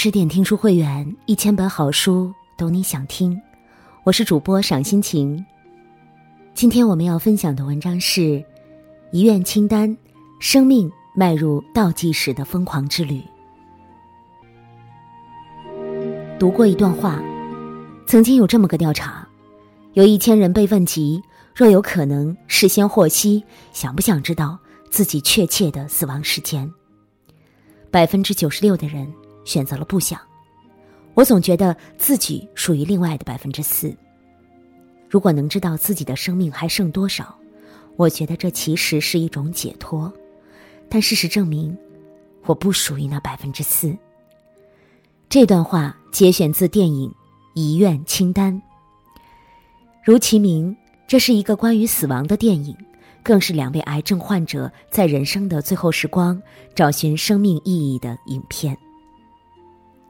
[0.00, 3.36] 十点听书会员，一千本好书，懂你想听。
[4.04, 5.44] 我是主播赏心情。
[6.54, 8.20] 今天我们要分享的文章是
[9.10, 9.96] 《遗愿清单：
[10.38, 13.20] 生命迈入倒计时的疯狂之旅》。
[16.38, 17.20] 读过一段话，
[18.06, 19.26] 曾经有这么个调查：
[19.94, 21.20] 有一千人被问及，
[21.52, 23.42] 若有可能事先获悉，
[23.72, 24.56] 想不想知道
[24.90, 26.72] 自己确切的死亡时间？
[27.90, 29.12] 百分之九十六的人。
[29.48, 30.20] 选择了不想，
[31.14, 33.96] 我总觉得自己属于另外的百分之四。
[35.08, 37.34] 如果能知道自己的生命还剩多少，
[37.96, 40.12] 我觉得这其实是一种解脱。
[40.90, 41.74] 但事实证明，
[42.44, 43.96] 我不属于那百分之四。
[45.30, 47.08] 这段话节选自电影
[47.54, 48.54] 《遗愿清单》，
[50.04, 52.76] 如其名，这是一个关于死亡的电影，
[53.22, 56.38] 更是两位癌症患者在人生的最后时光
[56.74, 58.76] 找寻生命意义的影片。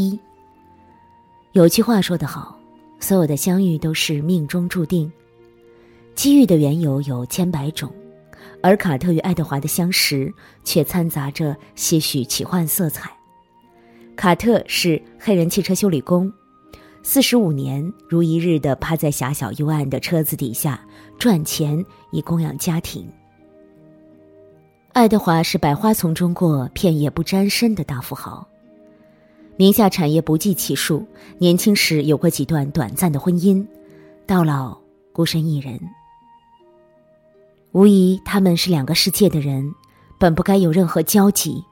[0.00, 0.18] 一，
[1.52, 2.58] 有句话说得好，
[2.98, 5.10] 所有的相遇都是命中注定。
[6.14, 7.92] 机遇的缘由有千百种，
[8.62, 10.32] 而卡特与爱德华的相识
[10.64, 13.10] 却掺杂着些许奇幻色彩。
[14.16, 16.30] 卡特是黑人汽车修理工，
[17.02, 20.80] 四十五年如一日的趴在狭小幽暗的车子底下
[21.18, 23.06] 赚钱以供养家庭。
[24.92, 28.46] 爱德华是百花丛中过，片叶不沾身的大富豪。
[29.60, 33.62] 名下产业不计其数，年轻时有过几段短暂的婚姻，
[34.24, 34.74] 到老
[35.12, 35.78] 孤身一人。
[37.72, 39.70] 无疑，他们是两个世界的人，
[40.18, 41.62] 本不该有任何交集。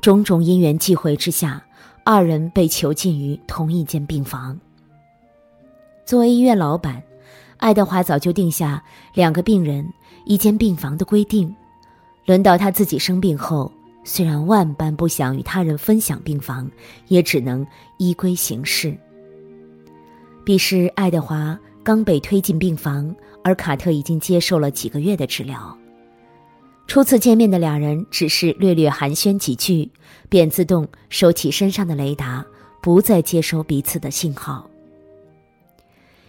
[0.00, 1.62] 种种因缘际会之下，
[2.04, 4.58] 二人被囚禁于同一间病房。
[6.06, 7.02] 作为医院老板，
[7.58, 9.86] 爱德华早就定下两个病人
[10.24, 11.54] 一间病房的规定。
[12.24, 13.70] 轮到他自己生病后。
[14.08, 16.70] 虽然万般不想与他人分享病房，
[17.08, 17.66] 也只能
[17.98, 18.96] 依规行事。
[20.44, 23.12] 彼时，爱德华刚被推进病房，
[23.42, 25.76] 而卡特已经接受了几个月的治疗。
[26.86, 29.90] 初次见面的两人只是略略寒暄几句，
[30.28, 32.46] 便自动收起身上的雷达，
[32.80, 34.70] 不再接收彼此的信号。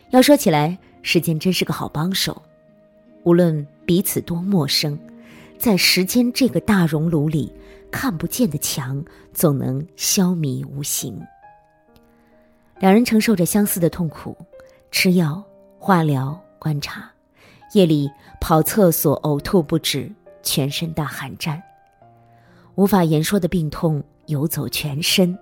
[0.09, 2.41] 要说起来，时间真是个好帮手，
[3.21, 4.97] 无论彼此多陌生，
[5.59, 7.53] 在时间这个大熔炉里。
[7.91, 9.03] 看不见的墙
[9.33, 11.19] 总能消弭无形。
[12.79, 14.37] 两人承受着相似的痛苦，
[14.91, 15.43] 吃药、
[15.79, 17.09] 化疗、观察，
[17.73, 18.09] 夜里
[18.39, 20.11] 跑厕所呕吐不止，
[20.43, 21.61] 全身大寒战。
[22.75, 25.35] 无法言说的病痛游走全身，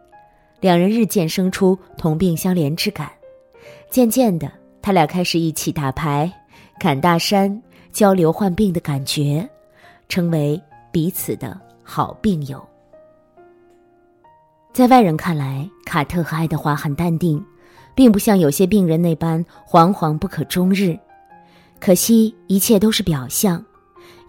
[0.62, 3.12] 两人日渐生出同病相怜之感。
[3.90, 4.50] 渐渐的，
[4.82, 6.32] 他俩开始一起打牌、
[6.80, 9.46] 赶大山，交流患病的感觉，
[10.08, 11.60] 成为彼此的。
[11.88, 12.68] 好病友，
[14.74, 17.42] 在外人看来，卡特和爱德华很淡定，
[17.94, 20.98] 并不像有些病人那般惶惶不可终日。
[21.80, 23.64] 可惜，一切都是表象。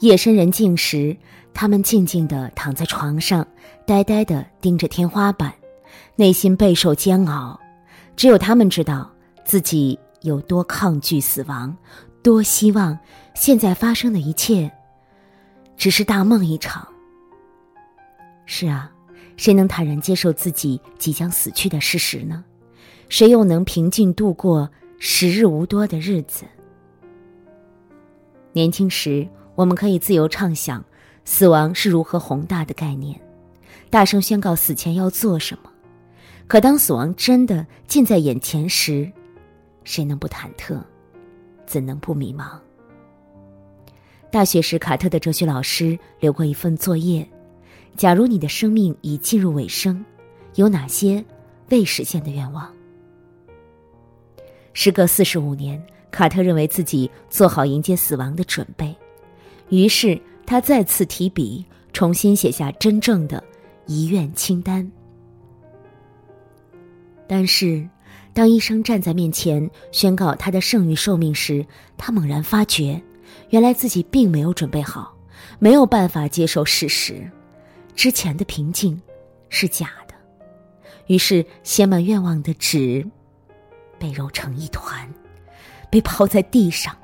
[0.01, 1.17] 夜深人静时，
[1.55, 3.45] 他们静静地躺在床上，
[3.87, 5.51] 呆呆地盯着天花板，
[6.15, 7.59] 内心备受煎熬。
[8.15, 9.11] 只有他们知道
[9.45, 11.75] 自己有多抗拒死亡，
[12.23, 12.99] 多希望
[13.35, 14.71] 现在发生的一切
[15.79, 16.87] 只是大梦一场。
[18.47, 18.91] 是啊，
[19.37, 22.45] 谁能坦然接受自己即将死去的事实呢？
[23.09, 26.45] 谁又能平静度过时日无多的日子？
[28.53, 30.83] 年轻时，我们可以自由畅想
[31.25, 33.21] 死亡是如何宏大的概念，
[33.91, 35.71] 大声宣告死前要做什么。
[36.47, 39.11] 可当死亡真的近在眼前时，
[39.83, 40.81] 谁能不忐忑？
[41.67, 42.59] 怎能不迷茫？
[44.31, 47.29] 大学时，卡特的哲学老师留过一份作业。
[47.97, 50.05] 假如你的生命已进入尾声，
[50.57, 51.25] 有哪些
[51.71, 52.71] 未实现的愿望？
[54.75, 58.95] 时隔四十五年，卡特认为自己做好迎接死亡的准备，
[59.71, 61.65] 于是他再次提笔，
[61.95, 63.43] 重新写下真正的
[63.87, 64.87] 遗愿清单。
[67.27, 67.89] 但是，
[68.35, 71.65] 当医生站在面前宣告他的剩余寿命时，
[71.97, 73.03] 他猛然发觉，
[73.49, 75.17] 原来自己并没有准备好，
[75.59, 77.29] 没有办法接受事实。
[77.97, 79.01] 之前的平静
[79.49, 80.15] 是假的，
[81.07, 83.05] 于是写满愿望的纸
[83.99, 85.09] 被揉成一团，
[85.91, 86.95] 被抛在地上。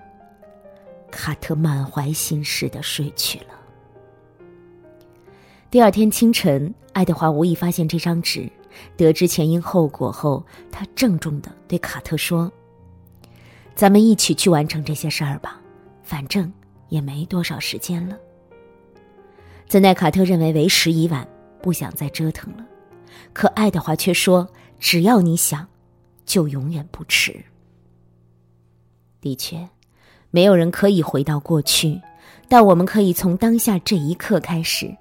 [1.11, 3.59] 卡特满怀心事的睡去了。
[5.71, 8.50] 第二天清晨，爱德华无意发现这张纸，
[8.97, 12.50] 得知前因后果后，他郑重的对卡特说
[13.75, 15.61] ：“咱们一起去完成这些事儿吧，
[16.03, 16.50] 反正
[16.89, 18.17] 也没多少时间了。”
[19.73, 21.27] 斯奈卡特认为为时已晚，
[21.63, 22.67] 不想再折腾了。
[23.33, 24.47] 可爱德华却说
[24.79, 25.67] ：“只要你想，
[26.27, 27.43] 就永远不迟。”
[29.23, 29.67] 的确，
[30.31, 31.99] 没有人可以回到过去，
[32.51, 34.95] 但我们可以从当下这一刻开始。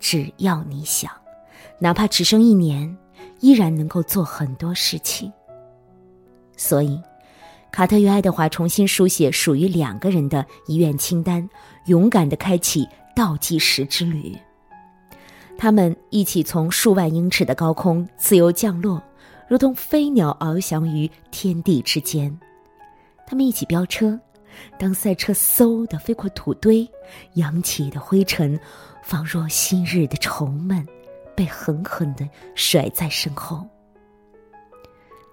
[0.00, 1.08] 只要你想，
[1.78, 2.98] 哪怕只剩一年，
[3.38, 5.32] 依然能够做很多事情。
[6.56, 7.00] 所以，
[7.74, 11.50] 卡特与爱德华重新书写属于两个人的遗愿清单，
[11.86, 14.32] 勇敢的开启倒计时之旅。
[15.58, 19.02] 他们一起从数万英尺的高空自由降落，
[19.48, 22.32] 如同飞鸟翱翔于天地之间。
[23.26, 24.16] 他们一起飙车，
[24.78, 26.88] 当赛车嗖的飞过土堆，
[27.32, 28.56] 扬起的灰尘。
[29.02, 30.86] 仿若昔日的愁闷，
[31.34, 33.66] 被狠狠的甩在身后。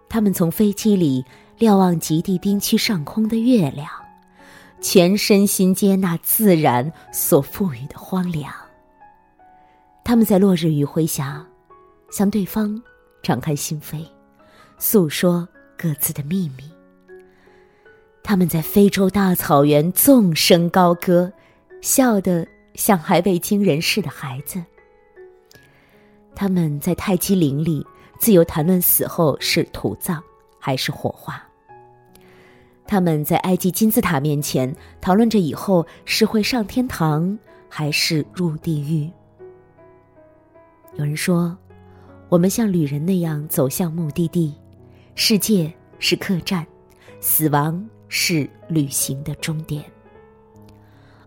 [0.10, 1.24] 他们从飞机里
[1.62, 3.88] 瞭望极地冰区上空的月亮，
[4.82, 8.52] 全身心接纳自然所赋予的荒凉。
[10.04, 11.46] 他们在落日余晖下，
[12.12, 12.82] 向对方
[13.22, 14.04] 敞开心扉，
[14.80, 15.48] 诉说
[15.78, 16.64] 各自的秘密。
[18.24, 21.32] 他们在非洲大草原纵声高歌，
[21.80, 22.44] 笑得。
[22.74, 24.64] 像还未经人事的孩子，
[26.34, 27.86] 他们在泰姬陵里
[28.18, 30.24] 自由谈论死后是土葬
[30.58, 31.46] 还是火化。
[32.92, 37.40] 他们在埃及金字塔面前讨论着以后是会上天堂
[37.70, 39.10] 还是入地狱。
[40.98, 41.58] 有人说，
[42.28, 44.54] 我们像旅人那样走向目的地，
[45.16, 46.68] 世界是客栈，
[47.22, 49.86] 死亡是旅行的终点。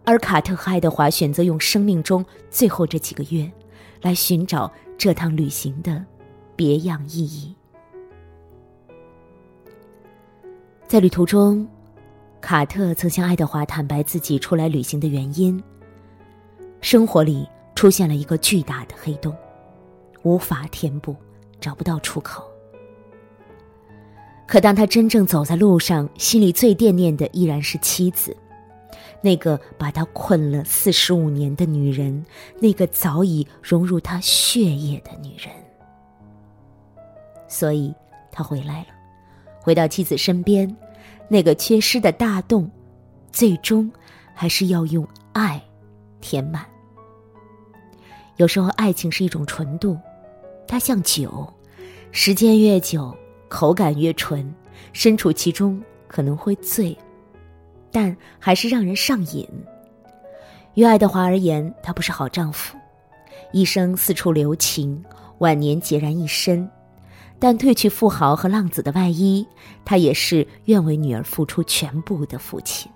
[0.04, 3.50] 而卡特和爱德华选择用生命中最后这几个月，
[4.02, 6.04] 来寻找这趟旅行的
[6.54, 7.56] 别样意义。
[10.94, 11.66] 在旅途中，
[12.40, 15.60] 卡特曾向爱德华坦白自己出来旅行的原因：
[16.80, 19.34] 生活里出现了一个巨大的黑洞，
[20.22, 21.16] 无法填补，
[21.60, 22.44] 找不到出口。
[24.46, 28.36] 可当他真正走在路上，心里最惦念的依然是妻子。
[29.20, 32.24] 那个把他困了四十五年的女人，
[32.60, 35.52] 那个早已融入他血液的女人，
[37.48, 37.92] 所以
[38.30, 38.93] 他回来了，
[39.64, 40.70] 回到妻子身边，
[41.26, 42.70] 那个缺失的大洞，
[43.32, 43.90] 最终
[44.34, 45.58] 还是要用爱
[46.20, 46.66] 填满。
[48.36, 49.96] 有时候，爱情是一种纯度，
[50.68, 51.50] 它像酒，
[52.12, 53.16] 时间越久，
[53.48, 54.54] 口感越纯，
[54.92, 56.94] 身处其中可能会醉。
[57.90, 59.48] 但还是让人上瘾。
[60.74, 62.76] 于爱德华而言，他不是好丈夫，
[63.50, 65.02] 一生四处留情，
[65.38, 66.68] 晚年孑然一身。
[67.44, 69.46] 但褪去富豪和浪子的外衣，
[69.84, 72.90] 他也是愿为女儿付出全部的父亲。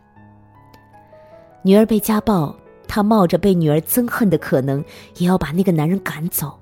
[1.60, 2.56] 女儿被家暴，
[2.86, 4.82] 他冒着被女儿憎恨的可能，
[5.18, 6.58] 也要把那个男人赶走。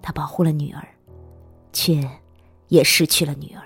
[0.00, 0.82] 他保护了女儿，
[1.74, 2.02] 却
[2.68, 3.60] 也失去了女儿。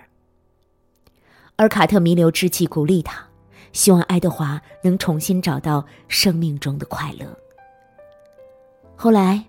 [1.54, 3.24] 而卡特弥留之际，鼓励他。
[3.72, 7.38] 希望爱德华能重新找到生命中的快乐。
[8.96, 9.44] 后来，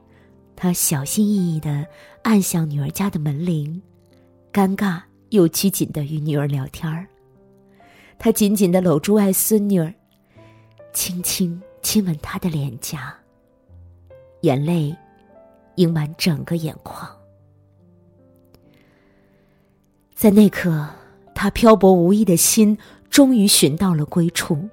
[0.63, 1.87] 他小心翼翼的
[2.21, 3.81] 按响女儿家的门铃，
[4.53, 7.07] 尴尬又拘谨的与女儿聊天儿。
[8.19, 9.91] 他紧紧的搂住外孙女儿，
[10.93, 13.11] 轻轻亲吻她的脸颊，
[14.41, 14.95] 眼泪
[15.77, 17.09] 盈满整个眼眶。
[20.13, 20.87] 在那刻，
[21.33, 22.77] 他漂泊无依的心。
[23.09, 24.69] 终于寻到了归处。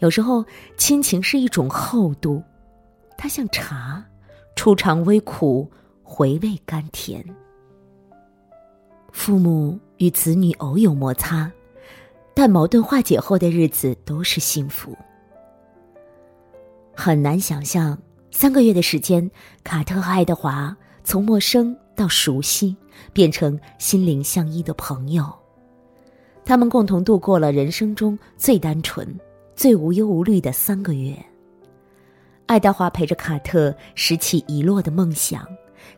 [0.00, 0.44] 有时候，
[0.76, 2.42] 亲情是一种厚度，
[3.16, 4.04] 它像茶，
[4.64, 5.70] 初尝微苦，
[6.02, 7.22] 回味甘甜。
[9.12, 11.52] 父母与子女偶有摩擦，
[12.32, 14.96] 但矛盾化解后的日子都是幸福。
[16.96, 17.98] 很难想象，
[18.30, 19.30] 三个月的时间，
[19.62, 22.74] 卡特和爱德华从陌生到熟悉，
[23.12, 25.30] 变成心灵相依的朋友。
[26.42, 29.06] 他们共同度过了人生中最单纯、
[29.54, 31.14] 最无忧无虑的三个月。
[32.46, 35.46] 爱德华陪着卡特拾起遗落的梦想，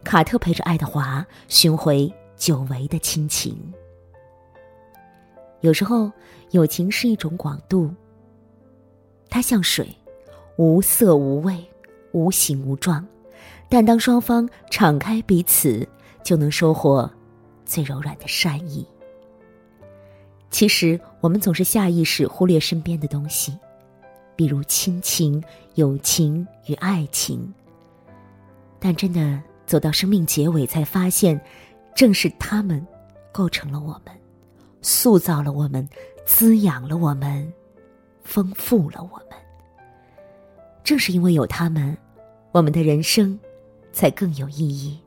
[0.05, 3.59] 卡特陪着爱德华寻回久违的亲情。
[5.61, 6.11] 有时候，
[6.53, 7.93] 友情是一种广度。
[9.29, 9.89] 它像水，
[10.57, 11.59] 无色无味，
[12.13, 13.05] 无形无状，
[13.69, 15.87] 但当双方敞开彼此，
[16.23, 17.11] 就能收获
[17.65, 18.87] 最柔软的善意。
[20.49, 23.59] 其实，我们总是下意识忽略身边的东西，
[24.37, 25.43] 比如亲情、
[25.75, 27.53] 友情与爱情。
[28.79, 31.41] 但真的走到生命结尾，才发现，
[31.95, 32.87] 正是他们，
[33.33, 34.15] 构成了我们，
[34.83, 35.89] 塑造了我们，
[36.25, 37.53] 滋养了我们，
[38.23, 39.39] 丰富了我们。
[40.85, 41.97] 正是因为有他们，
[42.53, 43.37] 我们的人生，
[43.93, 45.01] 才更有意义。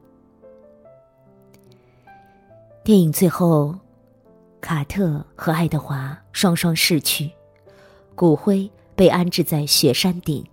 [2.83, 3.77] 电影最后，
[4.59, 7.31] 卡特和爱德华双双逝去，
[8.15, 10.45] 骨灰被安置在雪山顶。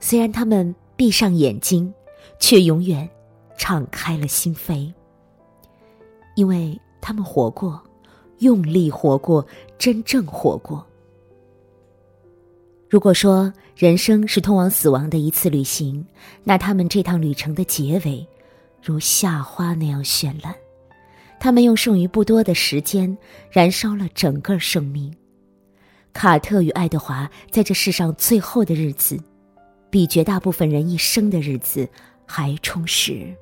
[0.00, 1.94] 虽然他们闭上眼睛，
[2.40, 3.08] 却永远
[3.56, 4.92] 敞开了心扉，
[6.34, 7.80] 因为他们活过，
[8.38, 9.46] 用力活过，
[9.78, 10.84] 真正活过。
[12.90, 16.04] 如果说人生是通往死亡的一次旅行，
[16.42, 18.26] 那他们这趟旅程的结尾，
[18.82, 20.52] 如夏花那样绚烂。
[21.38, 23.16] 他们用剩余不多的时间，
[23.48, 25.14] 燃烧了整个生命。
[26.18, 29.16] 卡特与爱德华在这世上最后的日子，
[29.88, 31.88] 比绝大部分人一生的日子
[32.26, 33.32] 还充实。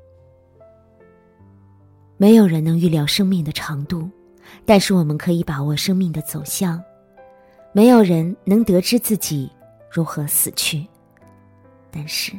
[2.18, 4.06] 没有人能预料生命的长度，
[4.66, 6.78] 但是我们可以把握生命的走向。
[7.72, 9.50] 没有人能得知自己
[9.90, 10.86] 如何死去，
[11.90, 12.34] 但是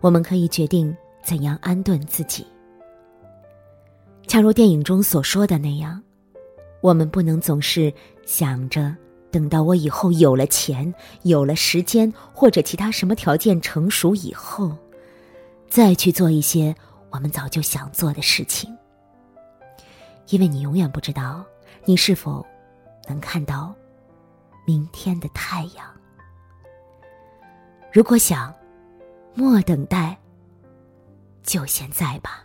[0.00, 2.46] 我们可以决定怎样安顿自己。
[4.28, 6.00] 恰如电影中所说的那样，
[6.80, 7.92] 我们不能总是
[8.24, 8.94] 想着
[9.30, 14.76] 等到我以后有了钱、有了时间或者其他什么条件成熟以后，
[15.68, 16.74] 再去做一些
[17.10, 18.76] 我们早就想做的事情，
[20.28, 21.44] 因为你永远不知道
[21.84, 22.44] 你是否
[23.08, 23.74] 能看到。
[24.66, 25.84] 明天的太阳。
[27.92, 28.54] 如果想，
[29.34, 30.16] 莫等待，
[31.42, 32.44] 就现在吧。